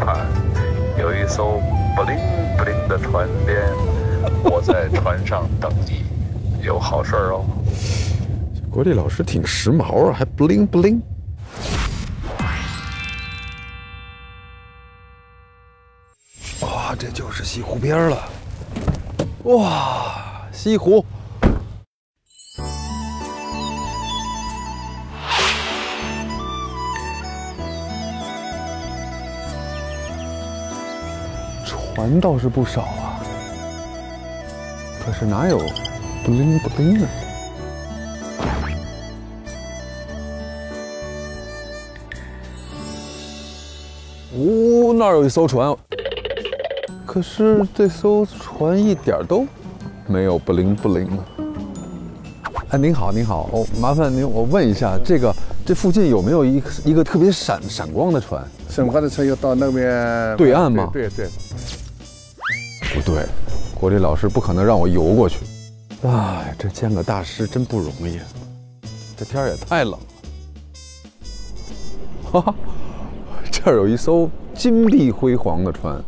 [0.00, 0.26] 看，
[0.98, 1.60] 有一艘
[1.94, 2.16] 不灵
[2.56, 3.60] 不灵的船边，
[4.42, 6.04] 我在船上等你，
[6.64, 7.44] 有好事哦。
[8.70, 11.02] 国立老师挺时髦啊，还 bling bling。
[16.62, 18.16] 哇，这就是西湖边了。
[19.44, 21.04] 哇，西湖。
[32.00, 33.20] 船倒是不少啊，
[35.04, 35.58] 可是哪有
[36.24, 37.08] bling bling 啊？
[44.34, 45.76] 哦，那儿有一艘船，
[47.04, 49.46] 可是这艘船一点都
[50.06, 51.22] 没有不灵不灵的。
[52.70, 55.34] 哎，您好，您好，哦，麻烦您，我问一下，这个
[55.66, 58.42] 这附近有没有一个一个特别闪闪光的船？
[58.70, 61.28] 沈光的船要到那边对岸吗对对，
[62.94, 63.24] 不对，
[63.74, 65.38] 国立老师不可能让我游过去。
[66.02, 68.18] 哎，这见个大师真不容易，
[69.16, 69.98] 这天儿也太冷了。
[72.32, 72.54] 哈哈，
[73.50, 76.02] 这儿有一艘金碧辉煌的船。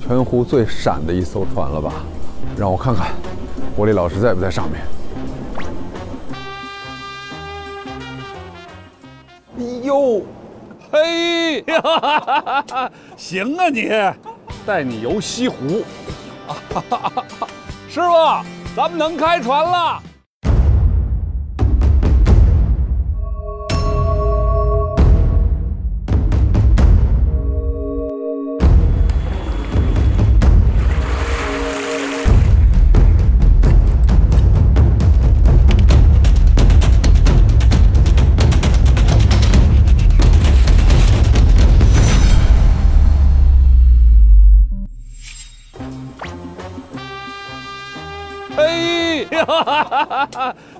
[0.00, 2.04] 全湖最闪的一艘船了吧？
[2.56, 3.12] 让我看看，
[3.74, 4.80] 国立老师在不在上面？
[10.90, 13.90] 嘿呀，行啊你，
[14.64, 15.84] 带你游西湖，
[17.88, 18.08] 师傅，
[18.76, 20.02] 咱们能开船了。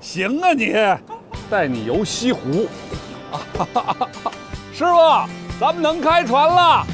[0.06, 0.72] 行啊你，
[1.50, 2.68] 带你游西湖，
[4.72, 5.28] 师傅，
[5.58, 6.86] 咱们能开船了。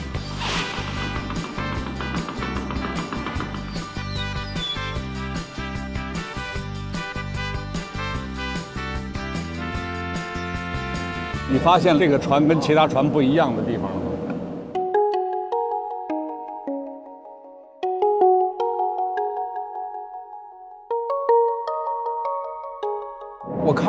[11.50, 14.11] 你发现这个船跟其他船不一样的地方了吗？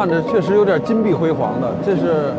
[0.03, 2.33] 看着确实有点金碧辉煌的，这是，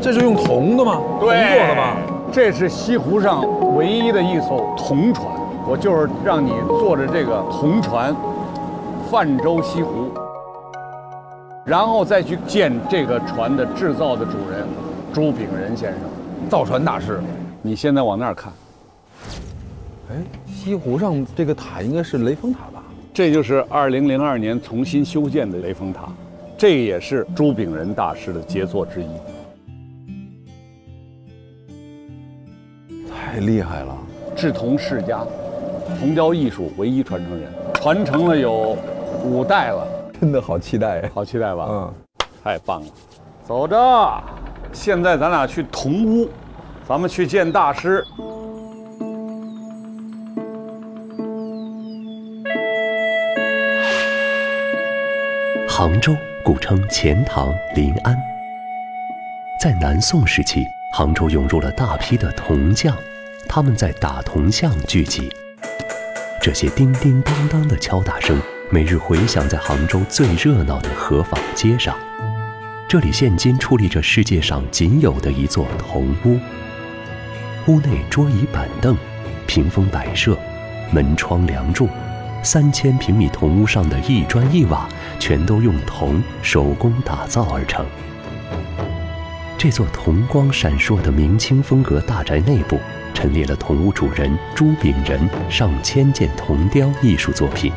[0.00, 1.00] 这是用铜的吗？
[1.18, 1.96] 铜做的吧？
[2.30, 5.26] 这是西湖上唯一的一艘铜船，
[5.68, 8.14] 我就是让你坐着这个铜船
[9.10, 10.12] 泛舟西湖，
[11.64, 14.64] 然后再去见这个船的制造的主人
[15.12, 16.02] 朱炳仁先生。
[16.48, 17.20] 造船大师。
[17.62, 18.52] 你现在往那儿看，
[20.08, 20.14] 哎，
[20.46, 22.80] 西湖上这个塔应该是雷峰塔吧？
[23.12, 26.02] 这就是2002年重新修建的雷峰塔，
[26.62, 29.08] 这也是朱炳仁大师的杰作之一。
[33.10, 33.98] 太厉害了！
[34.36, 35.26] 志同世家，
[35.98, 38.76] 铜雕艺术唯一传承人，传承了有
[39.24, 39.84] 五代了，
[40.20, 41.10] 真的好期待呀！
[41.12, 41.66] 好期待吧？
[41.68, 41.92] 嗯，
[42.44, 42.86] 太棒了，
[43.44, 44.22] 走着，
[44.72, 46.28] 现在咱俩去铜屋，
[46.86, 48.06] 咱们去见大师。
[55.68, 58.20] 杭州古称钱塘、临安。
[59.60, 62.96] 在南宋时期，杭州涌入了大批的铜匠，
[63.48, 65.30] 他们在打铜巷聚集。
[66.40, 68.40] 这些叮叮当当的敲打声，
[68.70, 71.96] 每日回响在杭州最热闹的河坊街上。
[72.88, 76.40] 这里现今矗立着世界上仅有的一座铜屋，
[77.68, 78.96] 屋内桌椅板凳、
[79.46, 80.36] 屏风摆设、
[80.90, 81.88] 门窗梁柱。
[82.42, 87.86] 三千平米铜屋上的一砖一瓦，全都用铜手工打造而成。
[89.56, 92.80] 这座铜光闪烁的明清风格大宅内部，
[93.14, 97.72] 陈列了铜屋主人朱炳仁上千件铜雕艺术作品。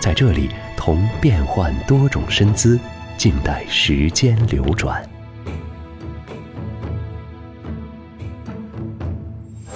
[0.00, 2.76] 在这里，铜变换多种身姿，
[3.16, 5.11] 静待时间流转。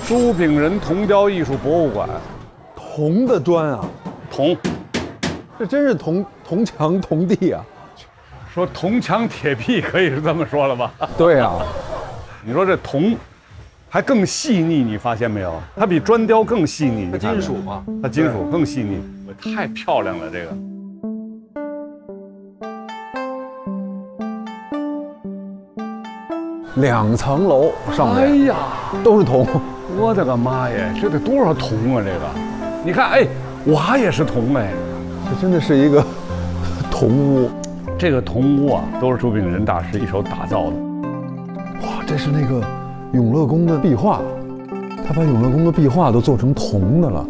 [0.06, 2.08] 朱炳仁铜雕艺术博物馆，
[2.76, 3.84] 铜的砖啊，
[4.30, 4.56] 铜，
[5.58, 7.60] 这真是铜铜墙铜地啊！
[8.54, 10.92] 说铜墙铁壁可以是这么说了吧？
[11.18, 11.56] 对啊，
[12.44, 13.16] 你说这铜
[13.88, 15.52] 还更细腻，你发现没有？
[15.74, 17.10] 它比砖雕更细腻。
[17.10, 19.02] 它金属嘛，它金属更细腻，
[19.56, 20.56] 太漂亮了，这个。
[26.76, 28.54] 两层楼上哎呀，
[29.02, 29.44] 都是铜，
[29.98, 32.02] 我的个妈耶，这得多少铜啊！
[32.04, 32.20] 这个，
[32.84, 33.26] 你看，哎，
[33.66, 34.70] 瓦也是铜哎。
[35.28, 36.04] 这真的是一个
[36.90, 37.50] 铜屋。
[37.98, 40.76] 这个铜屋啊，都是朱炳仁大师一手打造的。
[41.82, 42.62] 哇，这是那个
[43.12, 44.20] 永乐宫的壁画，
[45.06, 47.26] 他把永乐宫的壁画都做成铜的了。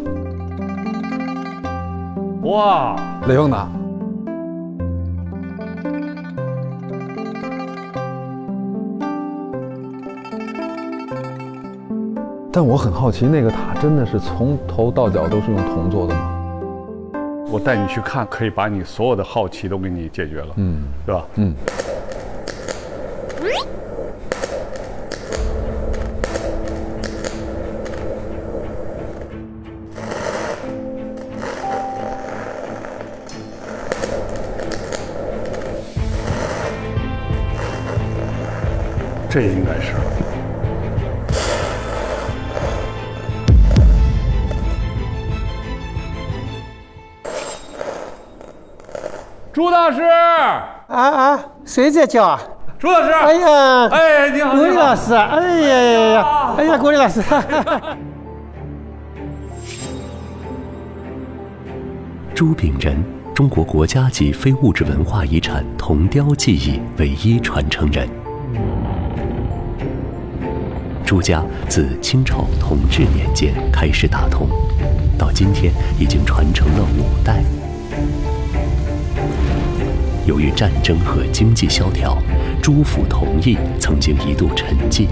[2.43, 2.95] 哇，
[3.27, 3.69] 雷峰达，
[12.59, 16.31] 但我很好奇，那个塔真的是从头到脚都是用铜做的吗？
[17.51, 21.23] 我带你去看，可以把你所有的好奇都给你解决了，嗯是吧？
[21.35, 21.53] 嗯。
[39.29, 39.96] 这应该是。
[49.57, 52.39] 朱大师，啊啊，谁在叫啊？
[52.77, 57.97] 朱老师，哎呀，哎，你好，郭丽老师啊，哎呀呀呀，哎呀，郭丽老师，哈哈哈
[62.35, 68.07] 朱炳仁，中国国家级非物质文化遗产铜雕技艺唯一传承人。
[71.03, 74.47] 朱家自清朝同治年间开始打铜，
[75.17, 77.41] 到今天已经传承了五代。
[80.27, 82.17] 由于战争和经济萧条，
[82.61, 85.07] 朱府铜艺曾经一度沉寂。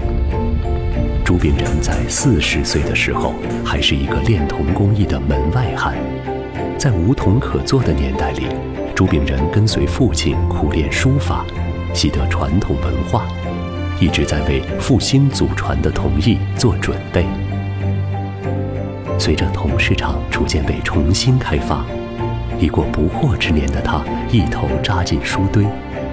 [1.24, 3.32] 朱炳仁在四十岁的时候，
[3.64, 5.94] 还是一个练铜工艺的门外汉。
[6.76, 8.48] 在无铜可做的年代里，
[8.94, 11.46] 朱炳仁跟随父亲苦练书法，
[11.94, 13.24] 习得传统文化，
[13.98, 17.24] 一直在为复兴祖传的铜艺做准备。
[19.18, 21.86] 随着铜市场逐渐被重新开发，
[22.58, 25.66] 已过不惑之年的他一头扎进书堆，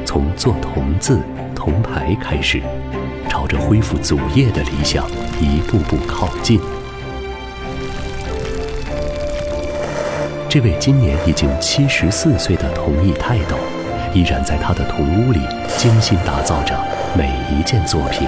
[0.06, 1.19] 从做铜字、
[1.56, 2.62] 铜牌开始，
[3.30, 5.06] 朝着恢复祖业的理想
[5.40, 6.60] 一步步靠近。
[10.50, 13.56] 这位今年已经七十四岁的铜艺泰斗，
[14.13, 15.40] 依然在他的铜屋里
[15.78, 16.78] 精心打造着
[17.18, 18.28] 每一件作品。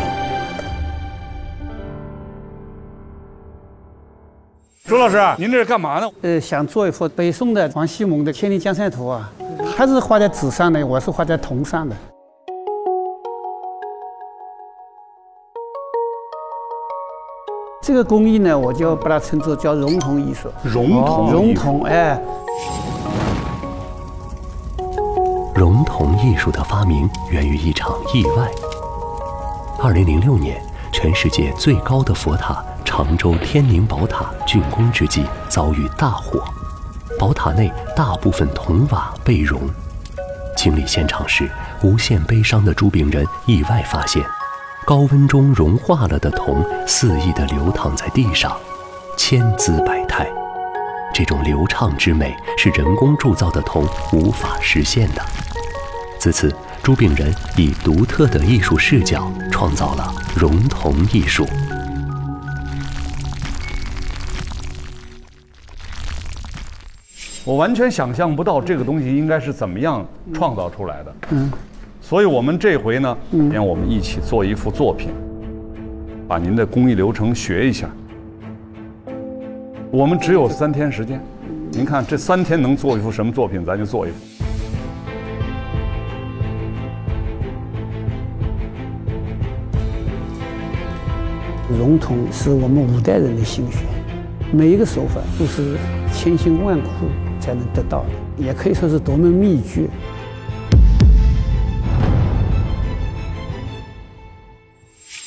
[4.95, 6.09] 朱老师，您这是干嘛呢？
[6.21, 9.29] 呃，想做一幅北宋的王希孟的《千里江山图》啊，
[9.75, 11.93] 他是画在纸上的，我是画在铜上的。
[17.81, 20.47] 这个工艺呢，我就把它称作叫熔铜艺术。
[20.63, 22.17] 熔铜，熔，铜，哎，
[25.53, 28.49] 熔铜艺术的发明源于一场意外。
[29.83, 36.41] 二零零六年，全世界最高的佛塔常州天宁宝塔竣工之际遭遇大火，
[37.19, 39.61] 宝塔内大部分铜瓦被熔。
[40.55, 41.49] 清理现场时，
[41.83, 44.23] 无限悲伤的朱炳仁意外发现，
[44.85, 48.55] 高温中融化了的铜肆意地流淌在地上，
[49.17, 50.25] 千姿百态。
[51.13, 55.21] 这种流畅之美是人工铸造的铜无法实现的。
[56.19, 61.45] 自此，朱炳仁以独特的艺术视角创造了熔铜艺术。
[67.47, 71.15] 我完全想象不到这个东西应该是怎么样创造出来的。
[71.29, 71.51] 嗯，
[72.01, 73.15] 所以我们这回呢，
[73.51, 75.11] 让我们一起做一幅作品，
[76.27, 77.87] 把您的工艺流程学一下。
[79.91, 81.21] 我们只有三天时间，
[81.71, 84.17] 您看这三天能做一幅什么作品，咱就做一幅。
[91.77, 93.85] 熔铜是我们五代人的心血，
[94.51, 95.77] 每一个手法都是
[96.11, 96.89] 千辛万苦
[97.45, 99.87] 才能得到的，也可以说是夺门秘诀。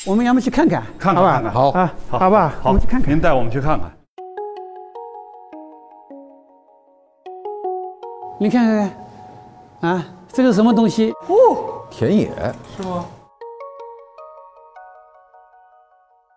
[0.05, 3.09] 我们要么去看看，看看看看好啊，好吧，我们去看看。
[3.09, 3.89] 您带我们去看看。
[8.37, 8.91] 你看看
[9.79, 11.11] 看，啊，这个什么东西？
[11.27, 12.29] 哦田野
[12.75, 13.05] 是吗，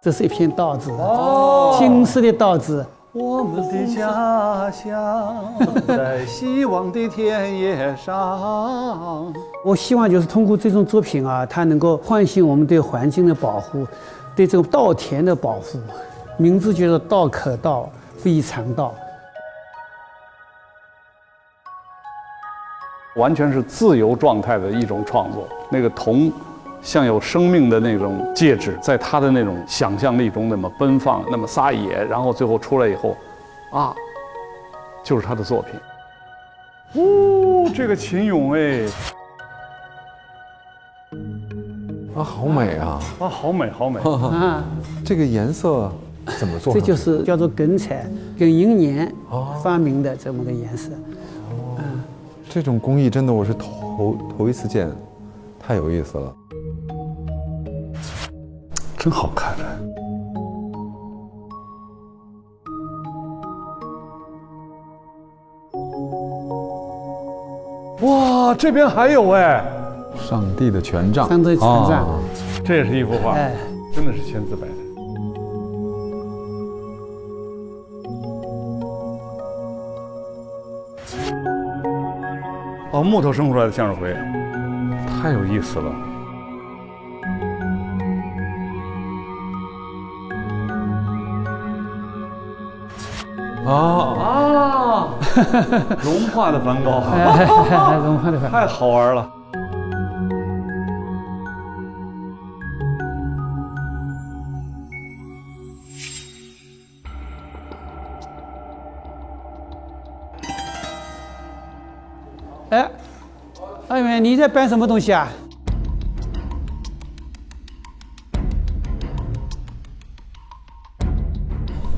[0.00, 5.54] 这是一片稻子，哦，金色的稻子，我们的家乡
[5.86, 9.30] 在希望的田野上。
[9.62, 13.86] 我希望就是通过这种作品啊，它能够唤醒我们对环境的保护，
[14.34, 15.78] 对这种稻田的保护。
[16.38, 18.94] 名字叫做“道可道，非常道”。
[23.16, 25.46] 完全是自由状态的一种创作。
[25.70, 26.32] 那个铜，
[26.82, 33.16] 像有生命的那种戒指，在他的那种想象力中那么奔放，那么撒野，然后最后出来以后，
[33.70, 33.94] 啊，
[35.04, 37.00] 就是他的作品。
[37.00, 38.86] 哦，这个秦俑哎，
[42.16, 43.00] 啊，好美啊！
[43.20, 44.00] 啊，好美，好美。
[44.04, 44.64] 啊，
[45.04, 45.90] 这个颜色
[46.38, 46.74] 怎么做？
[46.74, 48.04] 这就是叫做梗彩，
[48.36, 49.10] 艮英年
[49.62, 50.90] 发明的这么个颜色。
[51.50, 51.78] 哦
[52.50, 54.90] 这种工艺真的我是头头一次见，
[55.58, 56.36] 太有意思了。
[59.02, 59.52] 真好看。
[68.02, 69.64] 哇，这边还有哎，
[70.14, 72.20] 上帝的权杖，上帝的权杖啊
[72.64, 73.52] 这也是一幅画，哎，
[73.92, 74.72] 真的是千姿百态。
[82.92, 84.14] 哦，木头生出来的向日葵，
[85.20, 85.92] 太有意思了。
[93.64, 95.08] 啊，啊，
[96.02, 97.44] 融化的梵高，哎
[97.96, 98.48] 融化的法。
[98.48, 99.30] 太好玩了。
[112.70, 112.90] 哎，
[113.88, 115.28] 二元，你在搬什么东西啊？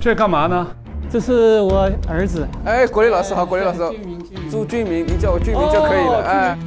[0.00, 0.66] 这干嘛呢？
[1.14, 3.92] 这是我儿子，哎，国立老师好，国立老师好，
[4.50, 6.24] 朱俊明，你叫我俊明就可以了。
[6.26, 6.58] 哎，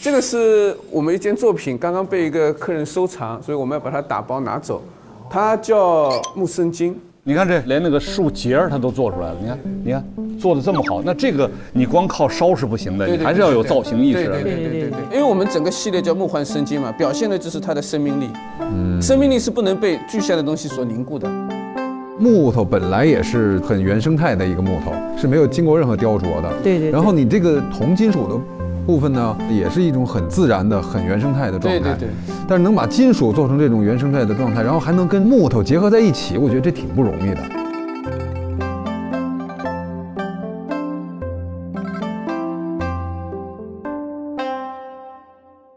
[0.00, 4.82] 这个是我们一件作品，刚刚被一个客人收藏，所以我们要把它打包拿走。
[5.30, 10.04] 它叫木生金，你看这连那个树节儿它都做出来了，你看，你看
[10.38, 14.26] 做的这么好，那这个你光靠烧是不行的，你还是要有造型意识。
[14.26, 18.28] 对对对对对对，因为我们整个系列叫梦幻生机嘛，表现的就是它的生命力。
[18.60, 21.28] 嗯，生命力是不能被具象的东西所凝固的。
[22.16, 26.48] 木头本来也是很原生态的一个木头，是没有经过任何雕琢的。
[26.62, 28.40] 对对对然后你这个铜金属的
[28.86, 31.80] 部分呢，也是一种很自然的、很原生态的状态。
[31.80, 32.08] 对对对。
[32.48, 37.40] 但是能把金属做成这种原生态的状态，然后还能跟木头结合在一起，我觉得这挺不容易的。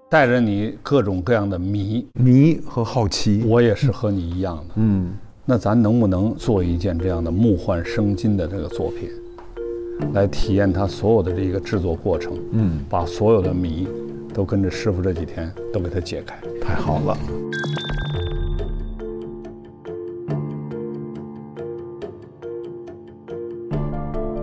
[0.08, 4.74] 带着你各种各样的迷，迷和好奇，我也是和你一样的。
[4.76, 5.14] 嗯，
[5.46, 9.10] 那咱能不能做一件这样的木幻生金的这个作品，
[10.14, 12.38] 来体验它所有的这个制作过程？
[12.52, 13.88] 嗯，把所有的谜
[14.34, 16.36] 都跟着师傅这几天都给它解开。
[16.62, 17.18] 太好了。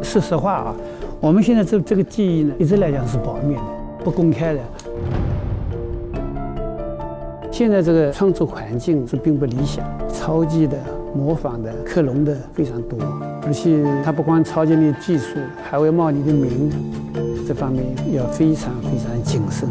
[0.03, 0.77] 说实话啊，
[1.21, 3.63] 我们现在这这个技艺呢，一直来讲是保密的，
[4.03, 4.61] 不公开的。
[7.51, 10.79] 现在这个创作环境是并不理想，超级的、
[11.17, 12.99] 模仿的、克隆的非常多，
[13.43, 16.71] 而且它不光抄袭你的技术，还会冒你的名，
[17.49, 19.67] 这方面要非常非常谨慎。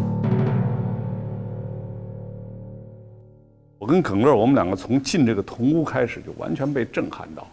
[3.78, 7.48] 我跟耿乐，我们两个从进这个铜屋开始就完全被震撼到，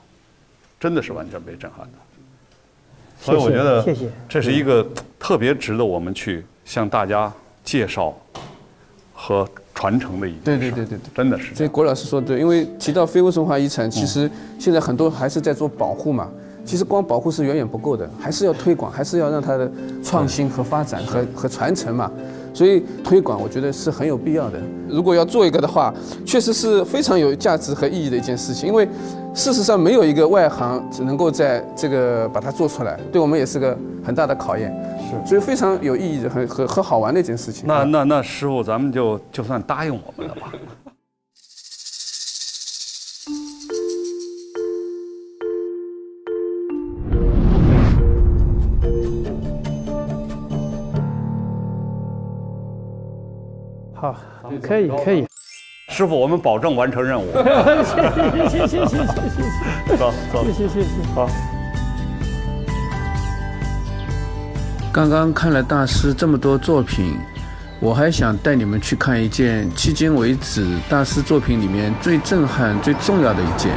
[0.80, 1.98] 真的是完全被震撼到。
[3.20, 4.84] 所以我觉得，谢谢这是一个
[5.18, 7.30] 特别值得我们去向大家
[7.62, 8.16] 介绍
[9.12, 9.46] 和
[9.82, 11.52] 传承的一件事对对对对对真的是。
[11.56, 16.28] 所以郭老师说的对，因为提到非物质文化遗产，其实现在很多还是在做保护嘛。
[16.64, 19.68] 其实光保护是远远不够的，还是要推广，还是要让它的
[20.00, 22.08] 创新和发展和和传承嘛。
[22.54, 24.60] 所以推广我觉得是很有必要的。
[24.88, 25.92] 如果要做一个的话，
[26.24, 28.86] 确实是非常有价值和意义的一件事情，因为
[29.34, 34.72] 事实上没有一个外行只能够在这个把它做出来，对我们也是个很大的考验。
[35.12, 37.64] 是，所以非常有意义很、很和和好玩的一件事情。
[37.66, 40.52] 那那那师傅，咱们就就算答应我们了吧？
[53.94, 54.16] 好，
[54.62, 55.26] 可以可以。
[55.88, 57.26] 师傅，我们保证完成任务。
[58.48, 59.42] 谢谢谢谢谢谢
[59.86, 60.88] 谢走走谢，谢谢谢。
[61.14, 61.28] 好。
[64.92, 67.18] 刚刚看了大师这么多作品，
[67.80, 73.72] 我还想带你们去看一件迄今为止大师作品里面最震撼、最重要的一件。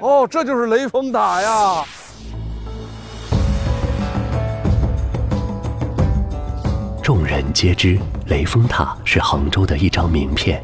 [0.00, 1.84] 哦，这就是雷峰塔呀！
[7.08, 10.62] 众人皆知，雷峰塔是杭州的一张名片。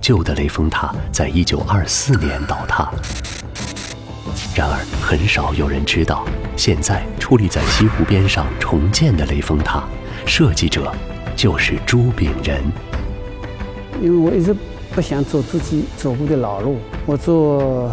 [0.00, 2.90] 旧的雷峰塔在一九二四年倒塌，
[4.56, 6.24] 然而很少有人知道，
[6.56, 9.84] 现在矗立在西湖边上重建的雷峰塔，
[10.24, 10.90] 设计者
[11.36, 12.64] 就是朱炳仁。
[14.00, 14.56] 因为我一直
[14.94, 17.92] 不想走自己走过的老路，我做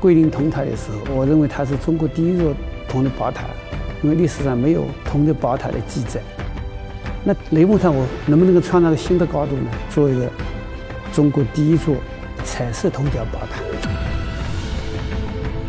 [0.00, 2.52] 桂林铜塔的时候，我认为它是中国第一座
[2.88, 3.44] 铜的宝塔，
[4.02, 6.20] 因为历史上没有铜的宝塔的记载。
[7.24, 9.70] 那雷峰塔我能不能够创造个新的高度呢？
[9.88, 10.28] 做一个
[11.12, 11.94] 中国第一座
[12.44, 13.62] 彩色铜雕宝塔。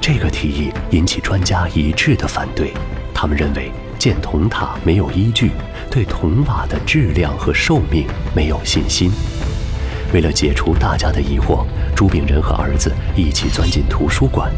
[0.01, 2.73] 这个提议引起专家一致的反对，
[3.13, 5.51] 他们认为建铜塔没有依据，
[5.91, 9.11] 对铜瓦的质量和寿命没有信心。
[10.11, 14.51] 为了解除大家的疑惑，朱炳仁和儿子一起钻进图书馆，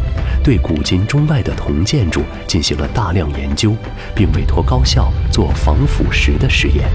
[0.46, 3.76] 对古今中外的铜建筑进行了大量研究，
[4.14, 6.88] 并委托高校做防腐蚀的实验。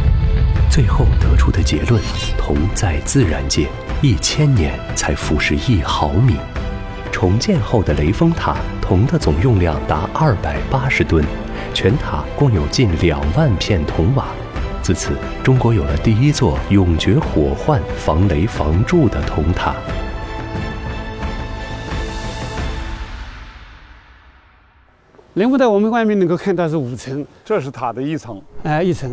[0.70, 2.00] 最后得出的结论：
[2.38, 3.66] 铜在自然界
[4.02, 6.36] 一千年才腐蚀一毫米。
[7.10, 11.24] 重建后的雷峰塔，铜的总用量达二百八十吨，
[11.74, 14.26] 全塔共有近两万片铜瓦。
[14.80, 15.10] 自此，
[15.42, 19.74] 中国有了第一座永绝火患、防雷防蛀的铜塔。
[25.40, 28.38] 雷峰塔我们外面能够看到是五层，这是塔的一层。
[28.62, 29.10] 哎，一层。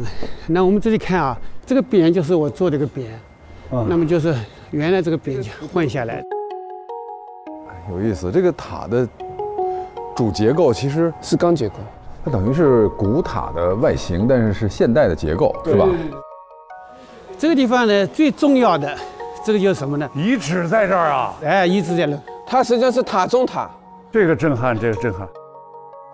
[0.48, 3.06] 那我们这里看啊，这个匾就是我做的一个匾，
[3.88, 4.36] 那么就是
[4.72, 6.22] 原来这个匾换下来。
[7.90, 9.08] 有意思，这个塔的
[10.18, 11.76] 主结构其实是钢结构，
[12.26, 15.88] 它等于是古塔的外形，但是是现代的结构，是吧？
[17.40, 18.94] 这个地方呢，最重要的
[19.46, 20.10] 这个就是什么呢？
[20.14, 21.34] 遗址在这儿啊！
[21.42, 23.70] 哎，遗址在那，它实际上是塔中塔。
[24.12, 25.26] 这个震撼，这个震撼。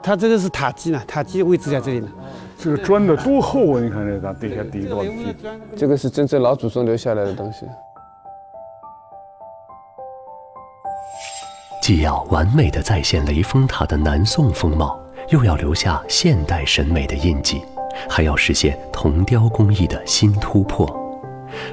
[0.03, 2.09] 它这个是塔基呢，塔基位置在这里呢。
[2.59, 3.81] 这个砖的多厚啊！
[3.81, 5.35] 你看这个底下底多底。
[5.75, 7.65] 这个是真正老祖宗留下来的东西。
[11.81, 14.97] 既要完美的再现雷峰塔的南宋风貌，
[15.29, 17.61] 又要留下现代审美的印记，
[18.09, 20.87] 还要实现铜雕工艺的新突破。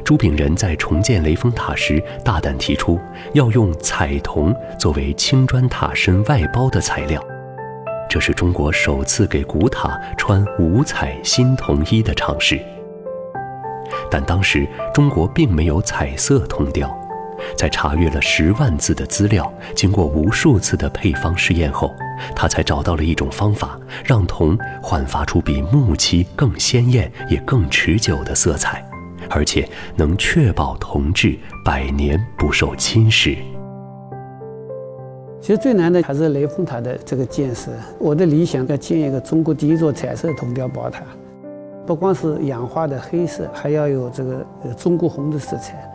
[0.04, 2.98] 朱炳仁在重建雷峰塔时，大胆提出
[3.32, 7.24] 要用彩铜作为青砖塔身外包的材料，
[8.10, 12.60] 这是中国首次给古塔穿五彩新铜衣的尝试。
[14.10, 16.92] 但当时中国并没有彩色铜雕。
[17.56, 21.94] 在查阅了十万字的资料，经过无数次的配方试验后，
[22.34, 28.84] 他才找到了一种方法，让铜焕发出比木漆更鲜艳也更持久的色彩，
[29.30, 33.38] 而且能确保铜质百年不受侵蚀。
[35.40, 37.70] 其实最难的还是雷峰塔的这个建设。
[37.98, 41.02] 我的理想要建一个中国第一座彩色铜雕宝塔，
[41.86, 44.44] 不光是氧化的黑色，还要有这个
[44.76, 45.86] 中国红的色彩。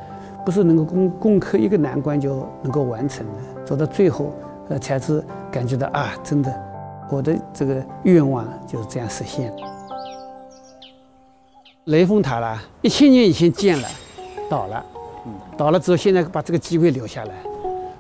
[0.46, 4.32] 不是能够攻攻克一个难关就能够完成的，走到最后，
[4.70, 6.54] 呃，才是感觉到啊，真的，
[7.10, 9.52] 我的这个愿望就是这样实现。
[11.86, 13.88] 雷峰塔啦，一千年以前建了，
[14.48, 14.86] 倒了，
[15.58, 17.34] 倒了之后，现在把这个机会留下来，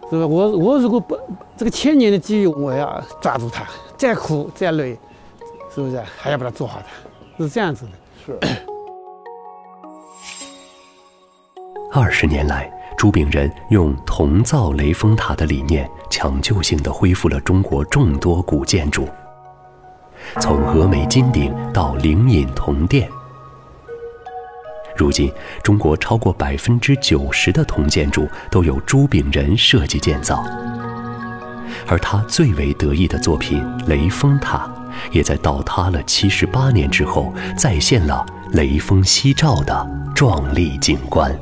[0.10, 0.28] 是吧？
[0.28, 1.18] 我我如果不
[1.58, 3.66] 这个千年的机遇，我要抓住它，
[3.98, 4.98] 再苦再累，
[5.74, 7.44] 是不是还要把它做好它？
[7.44, 7.92] 是这样子的。
[8.26, 8.40] 是。
[11.92, 19.08] 二十年来，朱炳仁用铜造雷峰塔的理念，抢救性的恢复了中国众多古建筑，
[20.42, 23.10] 从峨眉金顶到灵隐铜殿。
[24.98, 25.32] 如今，
[25.62, 30.44] 中国超过百分之九十的铜建筑都由朱炳仁设计建造，
[31.88, 34.70] 而他最为得意的作品雷峰塔，
[35.12, 41.38] 也在倒塌了七十八年之后，再现了雷锋夕照的壮丽景观。